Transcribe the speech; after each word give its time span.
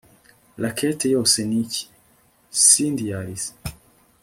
racket 0.63 0.99
yose 1.13 1.39
ni 1.49 1.57
iki? 1.63 1.83
cindy 2.67 3.05
yarize 3.11 3.51